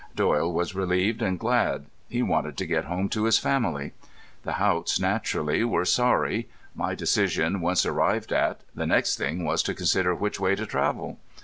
Doyle 0.15 0.51
was 0.51 0.73
relieved 0.73 1.21
and 1.21 1.37
glad. 1.37 1.85
He 2.09 2.23
wanted 2.23 2.57
to 2.57 2.65
get 2.65 2.85
home 2.85 3.07
to 3.09 3.25
his 3.25 3.37
family. 3.37 3.91
The 4.41 4.53
Haughts, 4.53 4.99
naturally, 4.99 5.63
were 5.63 5.85
sorry. 5.85 6.49
My 6.73 6.95
decision 6.95 7.61
once 7.61 7.85
arrived 7.85 8.33
at, 8.33 8.61
the 8.73 8.87
next 8.87 9.15
thing 9.19 9.45
was 9.45 9.61
to 9.61 9.75
consider 9.75 10.15
which 10.15 10.39
way 10.39 10.55
to 10.55 10.65
travel. 10.65 11.19